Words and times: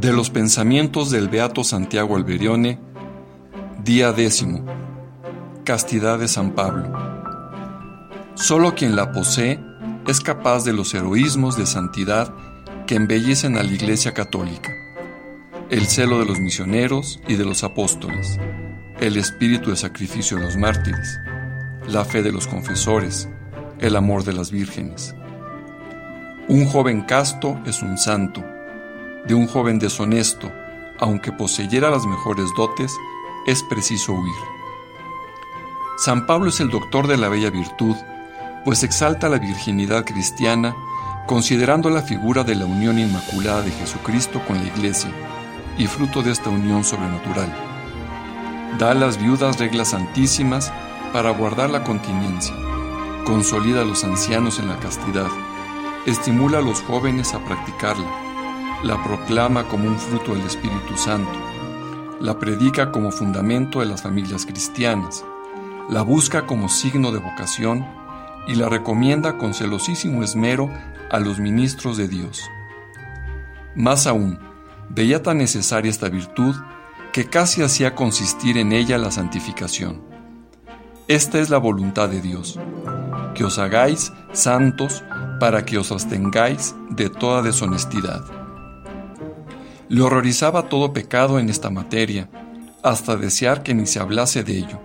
De 0.00 0.14
los 0.14 0.30
pensamientos 0.30 1.10
del 1.10 1.28
Beato 1.28 1.62
Santiago 1.62 2.16
Alberione, 2.16 2.80
día 3.84 4.12
décimo, 4.12 4.64
Castidad 5.62 6.18
de 6.18 6.26
San 6.26 6.52
Pablo. 6.52 6.90
Solo 8.34 8.74
quien 8.74 8.96
la 8.96 9.12
posee 9.12 9.60
es 10.06 10.20
capaz 10.20 10.64
de 10.64 10.72
los 10.72 10.94
heroísmos 10.94 11.58
de 11.58 11.66
santidad 11.66 12.34
que 12.86 12.94
embellecen 12.94 13.58
a 13.58 13.62
la 13.62 13.70
Iglesia 13.70 14.14
Católica, 14.14 14.72
el 15.68 15.86
celo 15.86 16.18
de 16.18 16.24
los 16.24 16.40
misioneros 16.40 17.20
y 17.28 17.34
de 17.34 17.44
los 17.44 17.62
apóstoles, 17.62 18.38
el 19.00 19.18
espíritu 19.18 19.68
de 19.68 19.76
sacrificio 19.76 20.38
de 20.38 20.44
los 20.44 20.56
mártires, 20.56 21.18
la 21.86 22.06
fe 22.06 22.22
de 22.22 22.32
los 22.32 22.46
confesores, 22.46 23.28
el 23.80 23.94
amor 23.96 24.24
de 24.24 24.32
las 24.32 24.50
vírgenes. 24.50 25.14
Un 26.48 26.64
joven 26.64 27.02
casto 27.02 27.60
es 27.66 27.82
un 27.82 27.98
santo, 27.98 28.42
de 29.26 29.34
un 29.34 29.46
joven 29.46 29.78
deshonesto, 29.78 30.50
aunque 30.98 31.32
poseyera 31.32 31.90
las 31.90 32.06
mejores 32.06 32.46
dotes, 32.56 32.96
es 33.46 33.62
preciso 33.62 34.12
huir. 34.12 34.34
San 35.98 36.26
Pablo 36.26 36.48
es 36.48 36.60
el 36.60 36.70
doctor 36.70 37.06
de 37.06 37.16
la 37.16 37.28
bella 37.28 37.50
virtud, 37.50 37.96
pues 38.64 38.82
exalta 38.82 39.28
la 39.28 39.38
virginidad 39.38 40.04
cristiana, 40.04 40.74
considerando 41.26 41.90
la 41.90 42.02
figura 42.02 42.44
de 42.44 42.54
la 42.54 42.66
unión 42.66 42.98
inmaculada 42.98 43.62
de 43.62 43.70
Jesucristo 43.70 44.40
con 44.46 44.58
la 44.58 44.64
Iglesia 44.64 45.10
y 45.78 45.86
fruto 45.86 46.22
de 46.22 46.32
esta 46.32 46.50
unión 46.50 46.84
sobrenatural. 46.84 47.52
Da 48.78 48.92
a 48.92 48.94
las 48.94 49.18
viudas 49.18 49.58
reglas 49.58 49.90
santísimas 49.90 50.72
para 51.12 51.30
guardar 51.30 51.70
la 51.70 51.84
continencia, 51.84 52.54
consolida 53.24 53.82
a 53.82 53.84
los 53.84 54.04
ancianos 54.04 54.58
en 54.58 54.68
la 54.68 54.78
castidad, 54.78 55.28
estimula 56.06 56.58
a 56.58 56.62
los 56.62 56.82
jóvenes 56.82 57.34
a 57.34 57.44
practicarla, 57.44 58.29
la 58.82 59.02
proclama 59.02 59.68
como 59.68 59.88
un 59.88 59.98
fruto 59.98 60.34
del 60.34 60.46
Espíritu 60.46 60.96
Santo, 60.96 61.30
la 62.20 62.38
predica 62.38 62.90
como 62.90 63.10
fundamento 63.10 63.80
de 63.80 63.86
las 63.86 64.02
familias 64.02 64.46
cristianas, 64.46 65.24
la 65.90 66.02
busca 66.02 66.46
como 66.46 66.68
signo 66.68 67.12
de 67.12 67.18
vocación 67.18 67.86
y 68.46 68.54
la 68.54 68.68
recomienda 68.68 69.36
con 69.36 69.52
celosísimo 69.52 70.22
esmero 70.22 70.70
a 71.10 71.20
los 71.20 71.38
ministros 71.38 71.96
de 71.98 72.08
Dios. 72.08 72.42
Más 73.74 74.06
aún, 74.06 74.38
veía 74.88 75.22
tan 75.22 75.38
necesaria 75.38 75.90
esta 75.90 76.08
virtud 76.08 76.56
que 77.12 77.26
casi 77.26 77.62
hacía 77.62 77.94
consistir 77.94 78.56
en 78.56 78.72
ella 78.72 78.96
la 78.96 79.10
santificación. 79.10 80.00
Esta 81.06 81.38
es 81.38 81.50
la 81.50 81.58
voluntad 81.58 82.08
de 82.08 82.20
Dios, 82.20 82.58
que 83.34 83.44
os 83.44 83.58
hagáis 83.58 84.12
santos 84.32 85.04
para 85.38 85.64
que 85.64 85.76
os 85.76 85.92
abstengáis 85.92 86.74
de 86.88 87.10
toda 87.10 87.42
deshonestidad. 87.42 88.39
Le 89.90 90.02
horrorizaba 90.02 90.68
todo 90.68 90.92
pecado 90.92 91.40
en 91.40 91.48
esta 91.48 91.68
materia, 91.68 92.30
hasta 92.80 93.16
desear 93.16 93.64
que 93.64 93.74
ni 93.74 93.86
se 93.86 93.98
hablase 93.98 94.44
de 94.44 94.56
ello. 94.56 94.80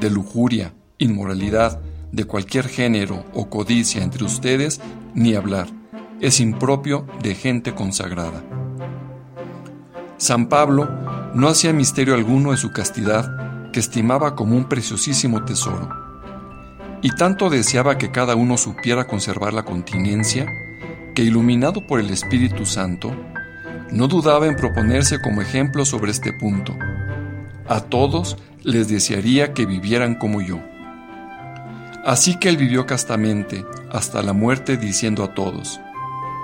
De 0.00 0.10
lujuria, 0.10 0.74
inmoralidad, 0.98 1.78
de 2.10 2.24
cualquier 2.24 2.66
género 2.66 3.24
o 3.34 3.48
codicia 3.48 4.02
entre 4.02 4.24
ustedes, 4.24 4.80
ni 5.14 5.36
hablar. 5.36 5.68
Es 6.20 6.40
impropio 6.40 7.06
de 7.22 7.36
gente 7.36 7.72
consagrada. 7.72 8.42
San 10.16 10.48
Pablo 10.48 10.90
no 11.32 11.46
hacía 11.46 11.72
misterio 11.72 12.16
alguno 12.16 12.50
de 12.50 12.56
su 12.56 12.72
castidad, 12.72 13.70
que 13.70 13.78
estimaba 13.78 14.34
como 14.34 14.56
un 14.56 14.68
preciosísimo 14.68 15.44
tesoro. 15.44 15.88
Y 17.00 17.14
tanto 17.14 17.48
deseaba 17.48 17.96
que 17.96 18.10
cada 18.10 18.34
uno 18.34 18.56
supiera 18.56 19.06
conservar 19.06 19.54
la 19.54 19.64
continencia, 19.64 20.46
que 21.14 21.22
iluminado 21.22 21.86
por 21.86 22.00
el 22.00 22.10
Espíritu 22.10 22.66
Santo, 22.66 23.14
no 23.92 24.08
dudaba 24.08 24.46
en 24.46 24.56
proponerse 24.56 25.20
como 25.20 25.42
ejemplo 25.42 25.84
sobre 25.84 26.10
este 26.10 26.32
punto. 26.32 26.76
A 27.68 27.80
todos 27.80 28.36
les 28.62 28.88
desearía 28.88 29.52
que 29.52 29.66
vivieran 29.66 30.14
como 30.14 30.40
yo. 30.40 30.60
Así 32.04 32.38
que 32.38 32.48
él 32.48 32.56
vivió 32.56 32.86
castamente 32.86 33.64
hasta 33.90 34.22
la 34.22 34.32
muerte 34.32 34.76
diciendo 34.76 35.22
a 35.24 35.34
todos, 35.34 35.80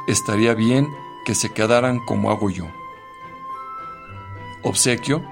estaría 0.06 0.55
bien 0.55 0.87
que 1.25 1.35
se 1.35 1.53
quedaran 1.53 1.99
como 2.01 2.31
hago 2.31 2.51
yo. 2.51 2.67
Obsequio, 4.62 5.25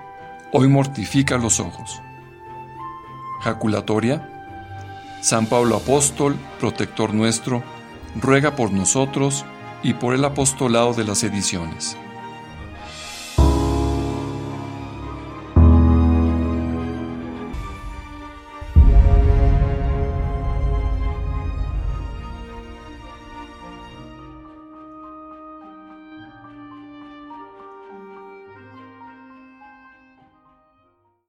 hoy 0.53 0.69
mortifica 0.69 1.37
los 1.37 1.61
ojos. 1.61 2.01
Jaculatoria, 3.41 4.31
San 5.21 5.47
Pablo 5.47 5.77
Apóstol, 5.77 6.37
protector 6.59 7.13
nuestro, 7.13 7.63
ruega 8.21 8.57
por 8.57 8.73
nosotros 8.73 9.45
y 9.83 9.95
por 9.95 10.15
el 10.15 10.25
apostolado 10.25 10.95
de 10.95 11.05
las 11.05 11.23
ediciones. 11.25 11.97